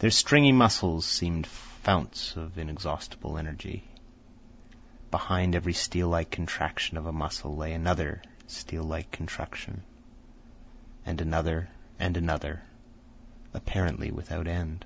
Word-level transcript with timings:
Their 0.00 0.10
stringy 0.10 0.50
muscles 0.50 1.06
seemed 1.06 1.46
founts 1.46 2.34
of 2.34 2.58
inexhaustible 2.58 3.38
energy. 3.38 3.84
Behind 5.12 5.54
every 5.54 5.74
steel 5.74 6.08
like 6.08 6.32
contraction 6.32 6.96
of 6.96 7.06
a 7.06 7.12
muscle, 7.12 7.54
lay 7.54 7.72
another 7.72 8.20
steel 8.48 8.82
like 8.82 9.12
contraction, 9.12 9.84
and 11.06 11.20
another, 11.20 11.68
and 12.00 12.16
another, 12.16 12.62
apparently 13.54 14.10
without 14.10 14.48
end. 14.48 14.84